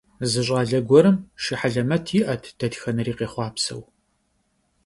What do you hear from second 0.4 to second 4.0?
щӏалэ гуэрым шы хьэлэмэт иӏэт, дэтхэнэри къехъуапсэу.